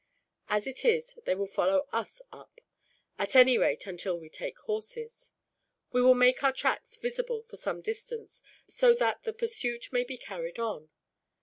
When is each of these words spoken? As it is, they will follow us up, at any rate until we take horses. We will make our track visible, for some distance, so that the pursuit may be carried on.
As 0.49 0.65
it 0.65 0.83
is, 0.83 1.13
they 1.25 1.35
will 1.35 1.45
follow 1.45 1.87
us 1.91 2.23
up, 2.33 2.59
at 3.19 3.35
any 3.35 3.55
rate 3.55 3.85
until 3.85 4.17
we 4.19 4.29
take 4.31 4.57
horses. 4.61 5.31
We 5.91 6.01
will 6.01 6.15
make 6.15 6.43
our 6.43 6.51
track 6.51 6.87
visible, 7.03 7.43
for 7.43 7.57
some 7.57 7.81
distance, 7.81 8.41
so 8.67 8.95
that 8.95 9.21
the 9.21 9.31
pursuit 9.33 9.89
may 9.93 10.03
be 10.03 10.17
carried 10.17 10.57
on. 10.57 10.89